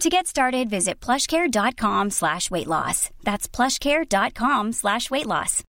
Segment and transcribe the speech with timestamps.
[0.00, 3.08] To get started, visit plushcare.com slash weight loss.
[3.24, 5.62] That's plushcare.com slash weight loss.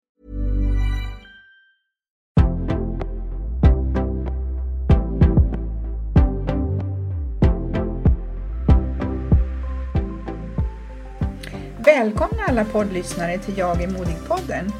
[11.77, 14.71] Välkomna alla poddlyssnare till Jag är modig-podden.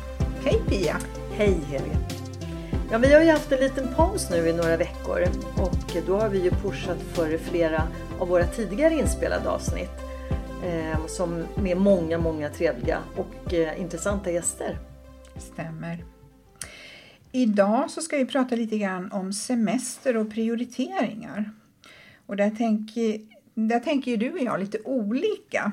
[0.43, 0.97] Hej Pia!
[1.31, 2.24] Hej Helene!
[2.91, 5.21] Ja, vi har ju haft en liten paus nu i några veckor
[5.57, 7.83] och då har vi ju pushat för flera
[8.19, 9.91] av våra tidigare inspelade avsnitt
[10.65, 14.77] eh, som med många, många trevliga och eh, intressanta gäster.
[15.37, 16.05] Stämmer.
[17.31, 21.51] Idag så ska vi prata lite grann om semester och prioriteringar.
[22.25, 23.21] Och där tänker,
[23.53, 25.71] där tänker ju du och jag lite olika.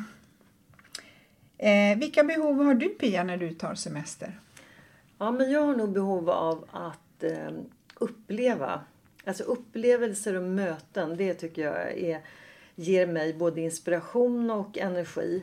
[1.58, 4.40] Eh, vilka behov har du Pia när du tar semester?
[5.18, 7.50] Ja, men jag har nog behov av att eh,
[7.94, 8.80] uppleva.
[9.24, 12.20] Alltså upplevelser och möten, det tycker jag är,
[12.74, 15.42] ger mig både inspiration och energi.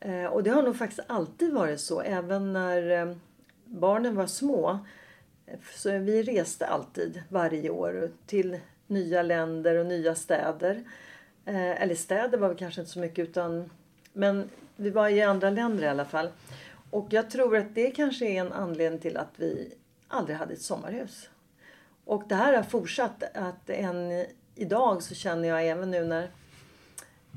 [0.00, 3.16] Eh, och det har nog faktiskt alltid varit så, även när eh,
[3.64, 4.78] barnen var små.
[5.74, 10.84] Så vi reste alltid varje år till nya länder och nya städer.
[11.44, 13.70] Eh, eller städer var vi kanske inte så mycket utan
[14.12, 16.28] men vi var i andra länder i alla fall.
[16.90, 19.74] Och jag tror att det kanske är en anledning till att vi
[20.14, 21.28] aldrig hade ett sommarhus.
[22.04, 26.30] Och det här har fortsatt att än idag så känner jag även nu när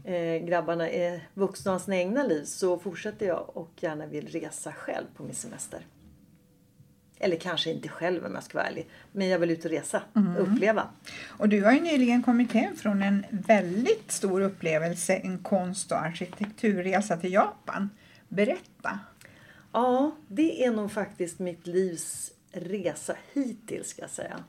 [0.04, 4.72] eh, grabbarna är vuxna och sina egna liv så fortsätter jag och gärna vill resa
[4.74, 5.86] själv på min semester.
[7.20, 8.88] Eller kanske inte själv om jag ska vara ärlig.
[9.12, 10.36] Men jag vill ut och resa Mm.
[10.36, 10.88] och uppleva.
[11.28, 15.98] Och du har ju nyligen kommit hem från en väldigt stor upplevelse, en konst och
[15.98, 17.90] arkitekturresa till Japan.
[18.28, 19.00] Berätta!
[19.72, 24.44] Ja, det är nog faktiskt mitt livs resa hittills ska jag säga.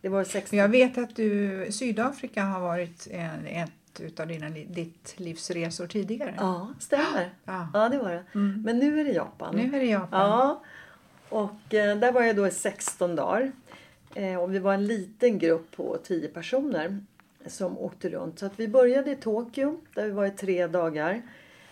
[0.00, 0.58] Det var 16...
[0.58, 6.34] Jag vet att du, Sydafrika har varit en, ett utav dina, ditt livsresor tidigare.
[6.36, 7.30] Ja, stämmer.
[7.44, 7.68] Ja.
[7.74, 8.24] Ja, det var det.
[8.34, 8.62] Mm.
[8.62, 9.56] Men nu är det Japan.
[9.56, 10.20] Nu är det Japan.
[10.20, 10.62] Ja,
[11.28, 13.52] och eh, där var jag då i 16 dagar.
[14.14, 17.04] Eh, och vi var en liten grupp på 10 personer
[17.46, 18.38] som åkte runt.
[18.38, 21.22] Så att vi började i Tokyo där vi var i tre dagar.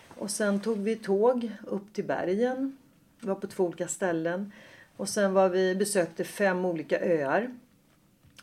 [0.07, 2.77] Och sen tog vi tåg upp till bergen.
[3.19, 4.51] Vi var på två olika ställen.
[4.99, 7.49] Och sen var vi, besökte fem olika öar.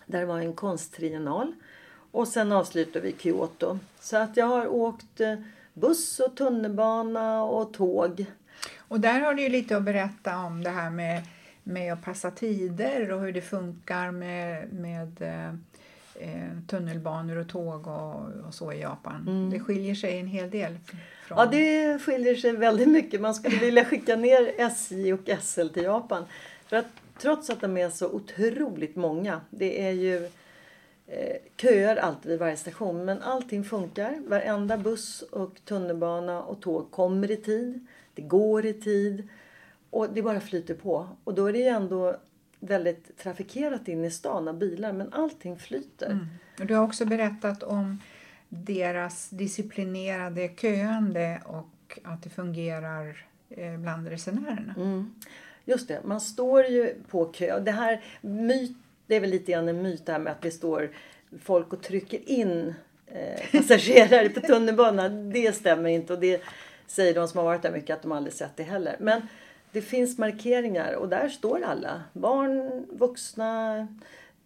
[0.06, 1.52] Där det var en konsttriennal.
[2.10, 3.78] Och sen avslutade vi Kyoto.
[4.00, 5.34] Så att jag har åkt eh,
[5.74, 8.26] buss och tunnelbana och tåg.
[8.78, 11.22] Och där har du ju lite att berätta om det här med,
[11.62, 15.54] med att passa tider och hur det funkar med, med eh,
[16.66, 19.50] tunnelbanor och tåg och, och så i Japan.
[19.50, 20.78] Det skiljer sig en hel del.
[21.26, 21.38] Från...
[21.38, 23.20] Ja, det skiljer sig väldigt mycket.
[23.20, 26.24] Man skulle vilja skicka ner SJ och SL till Japan.
[26.66, 26.86] För att
[27.18, 29.40] trots att de är så otroligt många.
[29.50, 30.24] Det är ju
[31.06, 33.04] eh, köer alltid vid varje station.
[33.04, 34.22] Men allting funkar.
[34.26, 37.86] Varenda buss och tunnelbana och tåg kommer i tid.
[38.14, 39.28] Det går i tid.
[39.90, 41.08] Och det bara flyter på.
[41.24, 42.16] Och då är det ju ändå
[42.66, 44.92] väldigt trafikerat in i stan av bilar.
[44.92, 46.18] Men allting flyter.
[46.60, 48.00] Och du har också berättat om
[48.48, 54.74] deras disciplinerade köande och att det fungerar eh, bland resenärerna.
[54.76, 55.14] Mm.
[55.64, 57.60] Just det, man står ju på kö.
[57.60, 58.76] Det här myt,
[59.06, 60.90] det är väl lite grann en myt det här med att det står
[61.42, 62.74] folk och trycker in
[63.06, 65.30] eh, passagerare på tunnelbanan.
[65.30, 66.42] Det stämmer inte och det
[66.86, 68.96] säger de som har varit där mycket att de aldrig sett det heller.
[69.00, 69.22] Men
[69.76, 72.02] det finns markeringar och där står alla.
[72.12, 73.78] Barn, vuxna,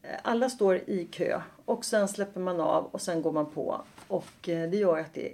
[0.03, 1.41] eh, alla står i kö.
[1.65, 3.83] Och sen släpper man av och sen går man på.
[4.09, 5.33] Och eh, det gör att det,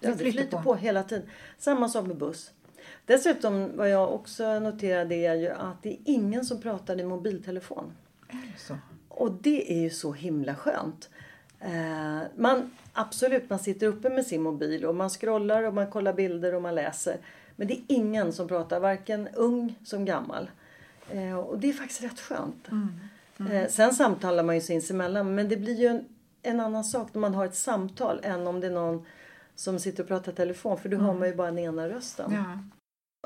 [0.00, 0.62] ja, det flyter på.
[0.62, 1.28] på hela tiden.
[1.58, 2.50] Samma sak med buss.
[3.04, 7.92] Dessutom vad jag också noterade är ju att det är ingen som pratar i mobiltelefon.
[8.58, 8.76] Så.
[9.08, 11.10] Och det är ju så himla skönt.
[11.60, 16.12] Eh, man, absolut, man sitter uppe med sin mobil och man scrollar och man kollar
[16.12, 17.18] bilder och man läser.
[17.56, 20.50] Men det är ingen som pratar, varken ung som gammal.
[21.10, 22.68] Eh, och det är faktiskt rätt skönt.
[23.50, 26.04] Eh, sen samtalar man ju sinsemellan men det blir ju en,
[26.42, 29.06] en annan sak när man har ett samtal än om det är någon
[29.54, 32.32] som sitter och pratar telefon för då hör man ju bara den ena rösten.
[32.32, 32.58] Ja.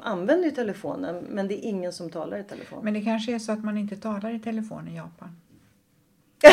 [0.02, 2.84] Använder ju telefonen men det är ingen som talar i telefon.
[2.84, 5.36] Men det kanske är så att man inte talar i telefon i Japan.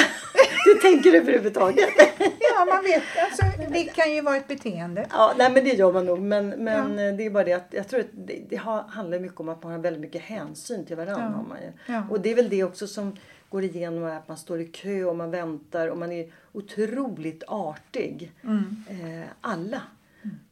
[0.68, 1.90] Du tänker överhuvudtaget?
[2.40, 3.04] Ja, man vet.
[3.26, 5.08] Alltså, det kan ju vara ett beteende.
[5.12, 6.20] Ja, nej men det gör man nog.
[6.20, 8.56] Men, men det är bara det att jag tror att det, det
[8.88, 11.46] handlar mycket om att man har väldigt mycket hänsyn till varandra.
[11.60, 11.94] Ja.
[11.94, 12.04] Ja.
[12.10, 13.18] Och det är väl det också som
[13.50, 18.32] går igenom att man står i kö och man väntar och man är otroligt artig.
[18.44, 18.84] Mm.
[18.90, 19.82] Eh, alla.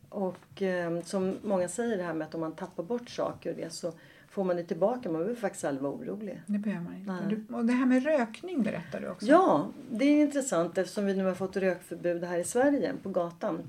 [0.09, 3.55] Och eh, som många säger det här med att om man tappar bort saker och
[3.55, 3.93] det så
[4.35, 5.09] får man det tillbaka.
[5.11, 6.41] Man behöver faktiskt aldrig vara orolig.
[6.47, 7.35] Det behöver man inte.
[7.35, 9.25] Du- Och det här med rökning berättar du också.
[9.25, 13.59] Ja, det är intressant eftersom vi nu har fått rökförbud här i Sverige på gatan.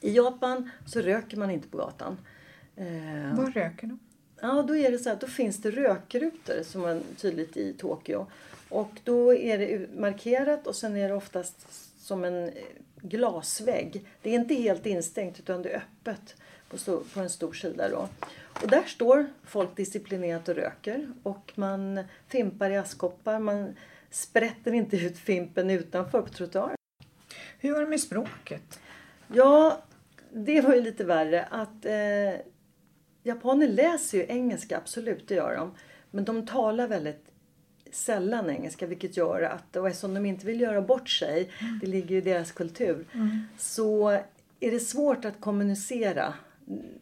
[0.00, 2.16] I Japan så röker man inte på gatan.
[2.76, 3.98] Eh, Vad röker de?
[4.40, 8.26] Ja, då är det så att då finns det rökrutor som man tydligt i Tokyo.
[8.68, 11.66] Och då är det markerat och sen är det oftast
[12.04, 12.52] som en eh,
[13.02, 14.04] glasvägg.
[14.22, 16.36] Det är inte helt instängt utan det är öppet
[17.14, 18.08] på, en stor sida då.
[18.62, 23.38] Och där står folk disciplinerat och röker och man fimpar i askkoppar.
[23.38, 23.76] Man
[24.10, 26.76] sprätter inte ut fimpen utanför på trottoaren.
[27.58, 28.80] Hur var det med språket?
[29.32, 29.82] Ja,
[30.32, 32.40] det var ju lite värre att eh,
[33.22, 35.74] japaner läser ju engelska, absolut det gör de.
[36.10, 37.33] Men de talar väldigt
[37.94, 41.50] sällan engelska vilket gör att, och eftersom de inte vill göra bort sig,
[41.80, 43.04] det ligger ju i deras kultur,
[43.58, 44.10] så
[44.60, 46.34] är det svårt att kommunicera.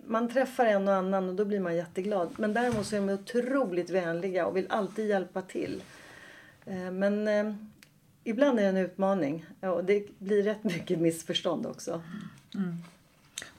[0.06, 2.28] Man träffar en och annan och då blir man jätteglad.
[2.36, 5.82] Men däremot så är de otroligt vänliga och vill alltid hjälpa till.
[6.66, 7.54] Eh, Men eh,
[8.24, 12.02] ibland är det en utmaning och det blir rätt mycket missförstånd också.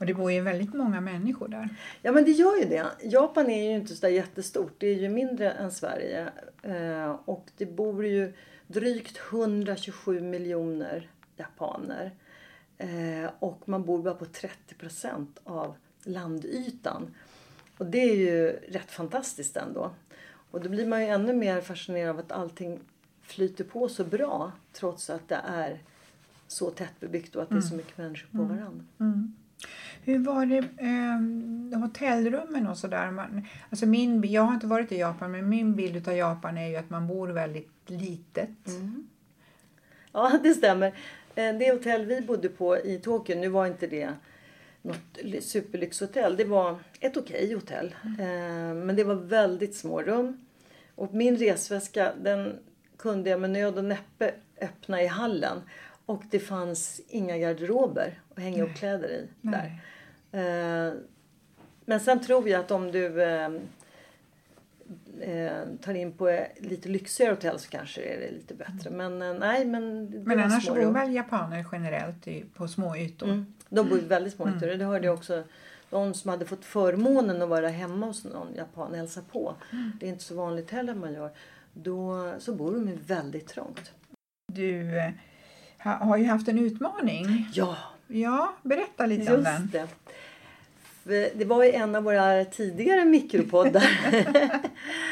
[0.04, 1.68] Och det bor ju väldigt många människor där.
[2.02, 2.86] Ja men det gör ju det.
[3.02, 4.74] Japan är ju inte så jättestort.
[4.78, 6.28] Det är ju mindre än Sverige.
[6.62, 8.32] Eh, och det bor ju
[8.66, 12.10] drygt 127 miljoner japaner.
[12.78, 17.14] Eh, och man bor bara på 30 procent av landytan.
[17.78, 19.90] Och det är ju rätt fantastiskt ändå.
[20.50, 22.80] Och då blir man ju ännu mer fascinerad av att allting
[23.22, 25.82] flyter på så bra trots att det är
[26.48, 28.84] så tättbebyggt och att det är så mycket människor på varandra.
[30.02, 33.10] Hur var det eh, hotellrummen och sådär?
[33.10, 36.68] Man- Alltså min, jag har inte varit i Japan men min bild av Japan är
[36.68, 38.48] ju att man bor väldigt litet.
[40.12, 40.86] Ja, det stämmer.
[41.34, 44.10] Eh, Det hotell vi bodde på i Tokyo, nu var inte det
[44.82, 46.36] något ly- superlyxhotell.
[46.36, 47.94] Det var ett okej hotell.
[48.04, 50.40] Eh, Men det var väldigt små rum.
[50.94, 52.58] Och min resväska den
[52.98, 55.58] kunde jag med nöd och näppe öppna i hallen.
[56.06, 59.80] Och det fanns inga garderober att hänga upp kläder i där.
[60.30, 60.86] Nej.
[60.86, 60.92] Eh,
[61.84, 63.50] Men sen tror jag att om du eh,
[65.20, 68.90] eh, tar in på lite lyxigare hotell så kanske är det lite bättre.
[68.90, 73.26] Men eh, nej, men Men annars bor väl japaner generellt i, på små ytor?
[73.26, 73.54] Mm.
[73.68, 74.66] De bor i väldigt små ytor.
[74.66, 75.44] Det hörde jag också.
[75.90, 79.54] De som hade fått förmånen att vara hemma hos någon japan och hälsa på.
[80.00, 81.30] Det är inte så vanligt heller man gör.
[81.72, 83.92] Då så bor de ju väldigt trångt.
[84.52, 85.10] Du eh,
[85.78, 87.48] ha, har ju haft en utmaning.
[87.54, 87.76] Ja,
[88.20, 89.62] Ja, berätta lite om den.
[89.62, 89.72] just
[91.04, 91.32] det.
[91.34, 93.88] Det var i en av våra tidigare mikropoddar.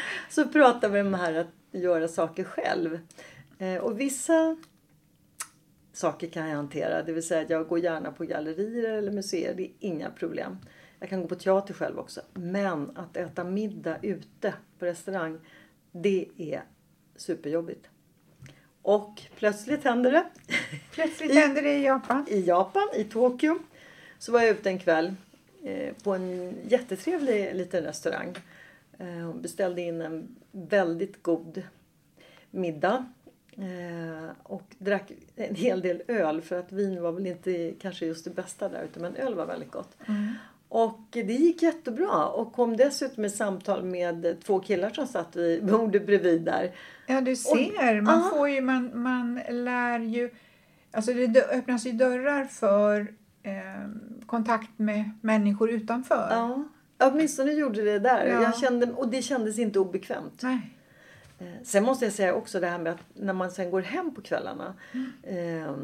[0.31, 2.99] så pratade vi om det här att göra saker själv.
[3.59, 4.56] Eh, Och vissa
[5.93, 7.03] saker kan jag hantera.
[7.03, 9.55] Det vill säga att jag går gärna på gallerier eller museer.
[9.55, 10.59] Det är inga problem.
[10.99, 12.21] Jag kan gå på teater själv också.
[12.35, 15.39] Men att äta middag ute på restaurang.
[15.93, 16.63] Det är
[17.17, 17.87] superjobbigt.
[18.82, 20.24] Och plötsligt händer det.
[20.93, 22.27] Plötsligt händer det i Japan.
[22.29, 23.58] I Japan, i Tokyo.
[24.19, 25.15] Så var jag ute en kväll
[25.65, 28.34] eh, på en jättetrevlig liten restaurang.
[28.98, 31.62] Eh, och beställde in en väldigt god
[32.51, 33.06] middag.
[33.56, 38.24] Eh, och drack en hel del öl för att vin var väl inte kanske just
[38.24, 39.96] det bästa där ute men öl var väldigt gott.
[40.69, 45.65] Och det gick jättebra och kom dessutom i samtal med två killar som satt vid
[45.71, 46.73] bordet bredvid där.
[47.07, 48.01] Ja, du ser.
[48.01, 48.31] Man, ja.
[48.31, 50.31] får ju, man, man lär ju...
[50.91, 53.01] Alltså det öppnas ju dörrar för
[53.43, 53.89] eh,
[54.27, 56.27] kontakt med människor utanför.
[56.31, 56.65] Ja,
[56.99, 58.27] åtminstone gjorde det där.
[58.27, 58.43] Ja.
[58.43, 60.41] Jag kände, och det kändes inte obekvämt.
[60.43, 60.71] Nej.
[61.39, 64.15] Eh, Sen måste jag säga också det här med att när man sen går hem
[64.15, 64.75] på kvällarna.
[65.23, 65.75] Eh,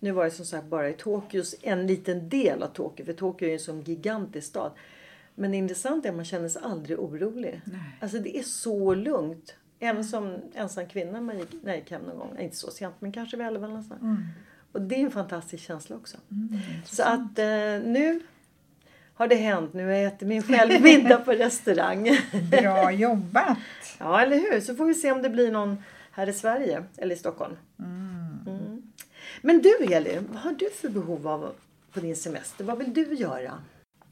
[0.00, 3.06] nu var jag som sagt bara i Tokyo, en liten del av Tokyo.
[3.06, 4.72] För Tokyo är ju en sån gigantisk stad.
[5.34, 7.60] Men det intressanta är att man känner sig aldrig orolig.
[7.64, 7.80] Nej.
[8.00, 9.54] Alltså det är så lugnt.
[9.78, 12.38] Även som ensam kvinna man gick, när jag gick hem någon gång.
[12.38, 14.00] Inte så sent men kanske vid elva eller sånt.
[14.72, 16.16] Och det är en fantastisk känsla också.
[16.84, 17.46] Så att eh,
[17.84, 18.20] nu
[19.14, 19.74] har det hänt.
[19.74, 22.10] Nu har jag ätit min självmiddag på restaurang.
[22.50, 23.58] Bra jobbat!
[23.98, 24.60] ja, eller hur?
[24.60, 27.56] Så får vi se om det blir någon här i Sverige eller i Stockholm.
[27.78, 28.09] Mm.
[29.42, 31.54] Men du Elin, vad har du för behov av
[31.92, 32.64] på din semester?
[32.64, 33.62] Vad vill du göra?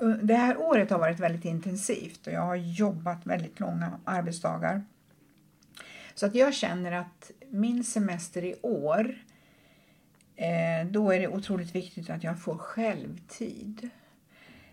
[0.00, 4.85] Eh, det här året har varit väldigt intensivt och jag har jobbat väldigt långa arbetsdagar.
[6.14, 9.18] Så att jag känner att min semester i år,
[10.37, 13.90] eh, då är det otroligt viktigt att jag får självtid.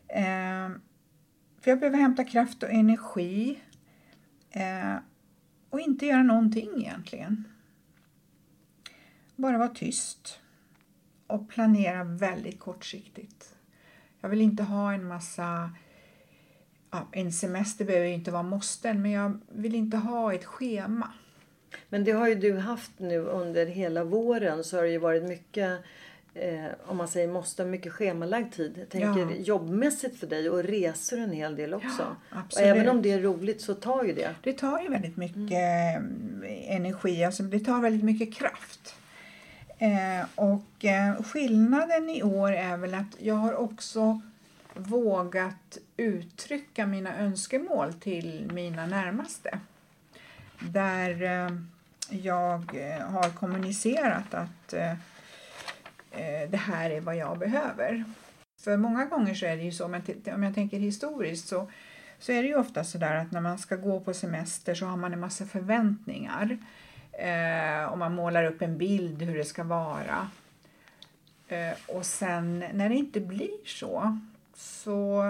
[0.08, 0.70] Eh,
[1.62, 3.60] för jag behöver hämta kraft och energi
[5.70, 7.44] och inte göra någonting egentligen.
[9.36, 10.40] Bara vara tyst
[11.28, 13.50] och planera väldigt kortsiktigt.
[14.22, 15.72] Jag vill inte ha en massa
[16.92, 21.12] ja, en semester behöver ju inte vara måsten, men jag vill inte ha ett schema.
[21.90, 25.24] Men det har ju du haft nu under hela våren så har det ju varit
[25.24, 25.80] mycket
[26.34, 28.74] eh, om man säger måste, mycket schemalagd tid.
[28.78, 29.32] Jag tänker Ja.
[29.32, 32.16] jobbmässigt för dig och resor en hel del också.
[32.32, 34.36] Ja, även om det är roligt så tar ju det.
[34.44, 38.96] Det tar ju väldigt mycket eh, energi, alltså det tar väldigt mycket kraft.
[39.80, 44.22] Eh, och eh, skillnaden i år är väl att jag har också
[44.74, 49.60] vågat uttrycka mina önskemål till mina närmaste.
[50.60, 51.50] Där eh,
[52.10, 54.92] jag eh, har kommunicerat att eh,
[56.12, 58.04] eh, det här är vad jag behöver.
[58.60, 61.72] För många gånger så är det ju så, om jag, om jag tänker historiskt så,
[62.20, 64.86] så är det ju ofta så där att när man ska gå på semester så
[64.86, 66.58] har man en massa förväntningar.
[67.20, 70.30] Eh, och man målar upp en bild hur det ska vara.
[71.48, 74.20] Eh, och sen när det inte blir så,
[74.56, 75.26] så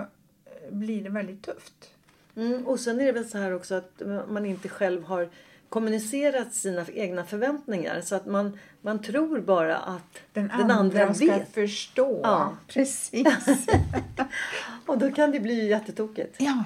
[0.46, 1.92] eh, blir det väldigt tufft.
[2.36, 5.30] Mm, och sen är det väl så här också att man inte själv har
[5.70, 8.02] kommunicerat sina egna förväntningar.
[8.02, 11.54] Så att man, man tror bara att Den, den andra, andra ska vet.
[11.54, 12.20] förstå.
[12.24, 12.58] Ja.
[12.68, 13.28] Precis.
[14.86, 16.36] Och då kan det bli jättetokigt.
[16.38, 16.64] Ja,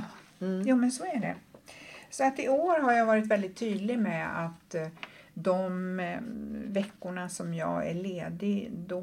[0.66, 1.36] jo men så är det.
[2.10, 4.88] Så att i år har jag varit väldigt tydlig med att eh,
[5.34, 6.20] de eh,
[6.74, 9.02] veckorna som jag är ledig, då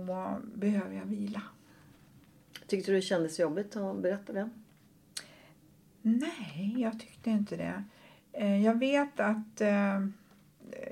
[0.55, 1.43] behöver jag vila.
[2.67, 4.51] Tyckte du det kändes jobbigt att berätta det?
[6.03, 7.85] Nej, jag tyckte inte det.
[8.33, 9.61] Eh, Jag vet att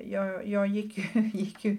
[0.05, 1.77] jag, jag gick, gick ju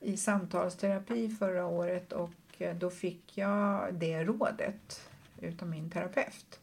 [0.00, 6.60] i samtalsterapi förra året och då fick jag det rådet utav min terapeut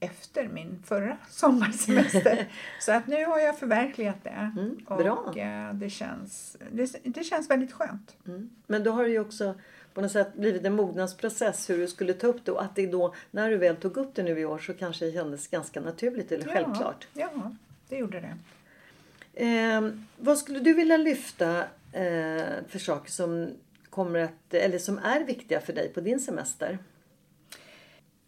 [0.00, 2.46] efter min förra sommarsemester.
[2.80, 5.12] Så att nu har jag förverkligat det Mm, bra.
[5.12, 8.16] och eh, det känns, det, det känns väldigt skönt.
[8.26, 8.50] Mm.
[8.66, 9.54] Men då har det ju också
[9.94, 12.86] på något sätt blivit en mognadsprocess hur du skulle ta upp det och att det
[12.86, 15.80] då när du väl tog upp det nu i år så kanske det kändes ganska
[15.80, 17.06] naturligt eller självklart.
[17.12, 17.54] Ja, ja,
[17.88, 18.34] det gjorde det.
[19.46, 21.58] Eh, vad skulle du vilja lyfta
[21.92, 23.48] eh, för saker som
[23.90, 26.78] kommer att, eller som är viktiga för dig på din semester?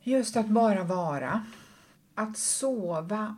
[0.07, 1.45] Just att bara vara.
[2.15, 3.37] Att sova,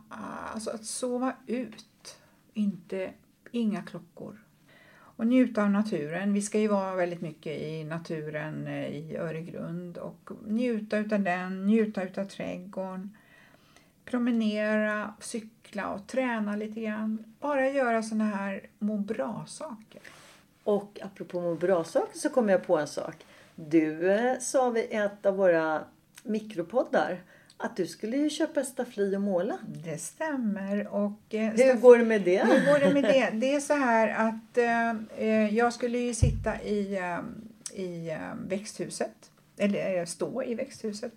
[0.53, 2.19] alltså att sova ut.
[2.53, 3.13] Inte,
[3.51, 4.43] inga klockor.
[4.91, 6.33] Och njuta av naturen.
[6.33, 11.65] Vi ska ju vara väldigt mycket i naturen eh, i Öregrund och njuta utav den,
[11.65, 13.17] njuta utav trädgården.
[14.05, 17.35] Promenera, cykla och träna lite grann.
[17.39, 20.01] Bara göra såna här må bra-saker.
[20.63, 23.15] Och apropå må bra-saker så kom jag på en sak.
[23.55, 25.83] Du eh, sa vid ett av våra
[26.23, 27.19] mikropoddar
[27.61, 29.57] att du skulle ju köpa staffli och måla.
[29.83, 30.87] Det stämmer.
[30.87, 32.45] Och, eh, Hur går det med det?
[32.45, 33.29] Hur går det med det?
[33.33, 34.89] Det är så här att eh,
[35.27, 37.19] eh, jag skulle ju sitta i, eh,
[37.83, 41.13] i eh, växthuset, eller eh, stå i växthuset.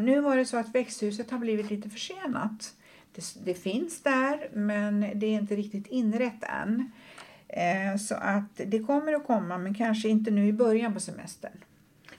[0.00, 2.74] Nu var det så att växthuset har blivit lite försenat.
[3.14, 6.92] Det, det finns där men det är inte riktigt inrett än.
[7.98, 11.52] Så att det kommer att komma men kanske inte nu i början på semestern.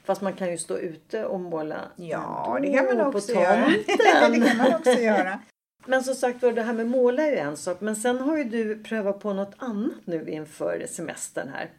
[0.03, 3.65] Fast man kan ju stå ute och måla Ja, det kan man också göra.
[4.29, 5.39] det kan man också göra.
[5.85, 7.81] Men som sagt var, det här med måla är ju en sak.
[7.81, 11.69] Men sen har ju du prövat på något annat nu inför semestern här.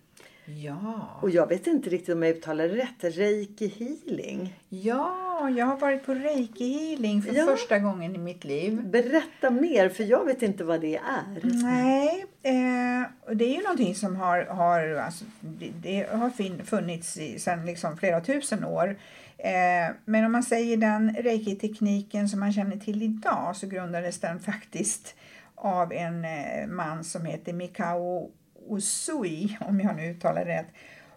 [0.44, 1.18] Ja.
[1.22, 3.16] Och jag vet inte riktigt om jag uttalar det rätt.
[3.16, 4.60] Reiki healing.
[4.68, 5.16] Ja,
[5.56, 7.46] jag har varit på reiki healing för Ja.
[7.46, 8.80] första gången i mitt liv.
[8.84, 11.40] Berätta mer, för jag vet inte vad det är.
[11.62, 17.38] Nej, eh, det är ju någonting som har, har, alltså, det, det har funnits i,
[17.38, 18.96] sedan liksom flera tusen år.
[19.38, 24.40] Eh, men om man säger den reiki-tekniken som man känner till idag så grundades den
[24.40, 25.14] faktiskt
[25.54, 28.30] av en eh, man som heter Mikao
[28.70, 30.68] Usui, om jag nu uttalar det rätt,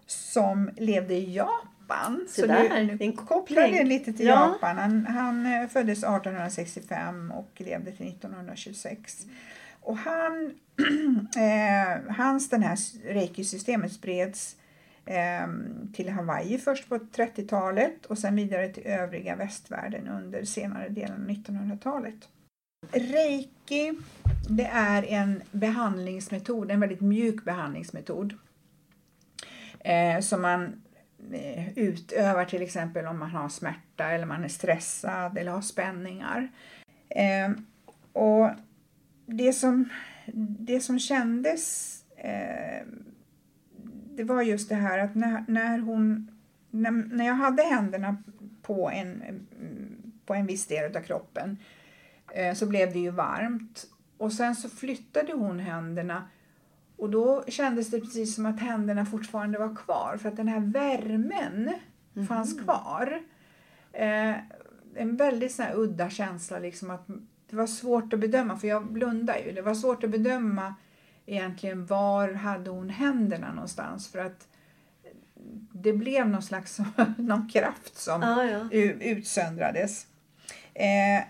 [0.06, 1.68] som levde i Japan.
[2.30, 4.52] Se där, nu, nu en kopplar det lite till Ja.
[4.54, 4.78] Japan.
[4.78, 9.26] Han, han eh, föddes 1865 och levde till 1926.
[9.82, 10.54] Och han,
[11.36, 12.78] eh, hans den här
[13.14, 14.56] reiki-systemet spreds
[15.06, 15.48] eh,
[15.94, 21.30] till Hawaii först på 30-talet och sen vidare till övriga västvärlden under senare delen av
[21.30, 22.30] 1900-talet.
[22.92, 23.94] Reiki
[24.50, 28.34] det är en behandlingsmetod, en väldigt mjuk behandlingsmetod
[29.80, 30.82] eh, som man
[31.34, 36.50] Eh, utövar till exempel om man har smärta eller man är stressad eller har spänningar.
[37.10, 37.52] Eh,
[38.14, 38.50] och
[39.26, 39.90] det som,
[40.60, 42.88] det som kändes eh,
[44.16, 46.32] det var just det här att när, när hon
[46.72, 48.24] när, när jag hade händerna
[48.62, 49.48] på en,
[50.26, 51.58] på en viss del av kroppen
[52.34, 53.86] eh, så blev det ju varmt
[54.18, 56.28] och sen så flyttade hon händerna
[56.98, 60.60] och då kändes det precis som att händerna fortfarande var kvar för att den här
[60.60, 61.74] värmen
[62.16, 62.28] mm.
[62.28, 63.22] fanns kvar.
[63.94, 64.36] Eh,
[64.96, 67.08] en väldigt sån udda känsla liksom att
[67.50, 69.52] det var svårt att bedöma för jag blundade ju.
[69.52, 70.76] Det var svårt att bedöma
[71.26, 74.48] egentligen var hade hon händerna någonstans för att
[75.72, 76.78] det blev någon slags
[77.18, 78.70] någon kraft som ah, ja.
[78.72, 80.08] utsöndrades.
[80.74, 81.28] Eh,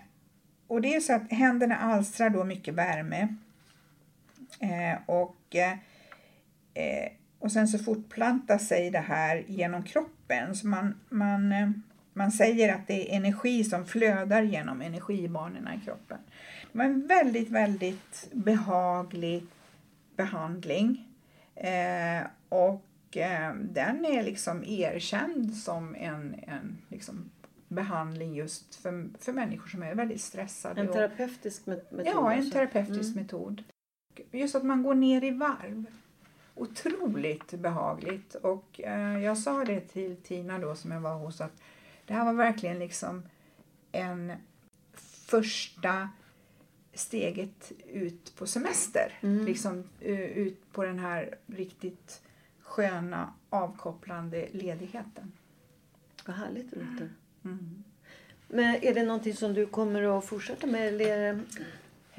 [0.66, 3.36] och det är så att händerna alstrar då mycket värme
[4.60, 10.56] eh, och, eh, och sen så fortplantar sig det här genom kroppen.
[10.56, 11.70] Så man, man, eh,
[12.12, 16.18] man säger att det är energi som flödar genom energibanorna i kroppen.
[16.72, 19.46] Det var en väldigt, väldigt behaglig
[20.16, 21.08] behandling
[21.54, 27.30] eh, och eh, den är liksom erkänd som en, en liksom
[27.68, 30.80] behandling just för, för människor som är väldigt stressade.
[30.80, 32.02] En terapeutisk metod?
[32.06, 33.22] Ja, en terapeutisk mm.
[33.22, 33.62] metod.
[34.30, 35.84] Just att man går ner i varv.
[36.54, 38.34] Otroligt behagligt.
[38.34, 41.62] Och eh, jag sa det till Tina då som jag var hos att
[42.06, 43.22] det här var verkligen liksom
[43.92, 44.32] en
[45.26, 46.08] första
[46.94, 49.18] steget ut på semester.
[49.20, 49.44] Mm.
[49.44, 52.22] Liksom uh, ut på den här riktigt
[52.60, 55.32] sköna avkopplande ledigheten.
[56.26, 57.12] Vad härligt det låter.
[57.44, 57.84] Mm.
[58.48, 60.88] Men är det någonting som du kommer att fortsätta med?
[60.88, 61.40] Eller?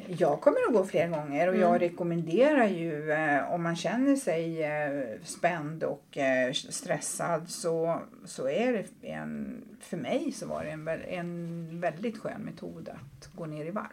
[0.07, 1.61] Jag kommer att gå fler gånger och mm.
[1.61, 8.49] jag rekommenderar ju eh, om man känner sig eh, spänd och eh, stressad så, så
[8.49, 13.45] är det en, för mig så var det en, en väldigt skön metod att gå
[13.45, 13.87] ner i varv.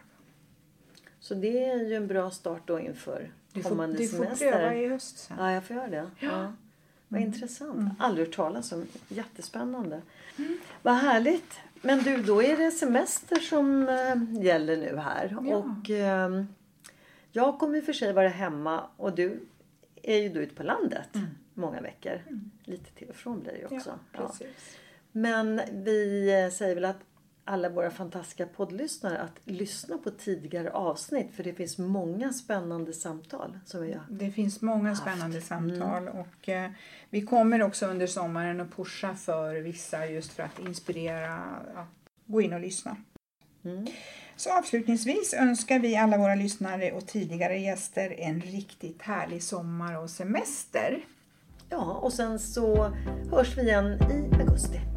[1.19, 3.31] Så det är ju en bra start då inför
[3.63, 4.45] kommande semester.
[4.45, 5.37] Du får pröva i höst sen.
[5.39, 5.95] Ja, jag får göra det.
[5.95, 6.07] Ja.
[6.19, 6.53] ja.
[7.07, 7.33] Vad mm.
[7.33, 7.75] intressant.
[7.75, 7.91] Mm.
[7.99, 8.85] Aldrig hört talas om.
[9.07, 10.01] Jättespännande.
[10.37, 10.57] Mm.
[10.81, 11.59] Vad härligt.
[11.81, 15.37] Men du, då är det semester som äh, gäller nu här.
[15.41, 15.57] Ja.
[15.57, 16.43] Och äh,
[17.31, 19.39] jag kommer i och för sig vara hemma och du
[20.03, 21.27] är ju då ute på landet mm.
[21.53, 22.21] många veckor.
[22.27, 22.51] Mm.
[22.63, 23.99] Lite till och från blir det ju också.
[24.13, 24.47] Ja, ja.
[25.11, 26.99] Men vi eh, säger väl att
[27.47, 33.59] alla våra fantastiska poddlyssnare att lyssna på tidigare avsnitt för det finns många spännande samtal
[33.65, 35.01] som vi har Det finns många haft.
[35.01, 36.13] spännande samtal mm.
[36.17, 36.71] och eh,
[37.09, 41.35] vi kommer också under sommaren att pusha för vissa just för att inspirera
[41.75, 41.87] att
[42.25, 42.97] gå in och lyssna.
[43.65, 43.87] Mm.
[44.35, 50.09] Så avslutningsvis önskar vi alla våra lyssnare och tidigare gäster en riktigt härlig sommar och
[50.09, 51.05] semester.
[51.69, 52.93] Ja, och sen så
[53.31, 54.96] hörs vi igen i augusti.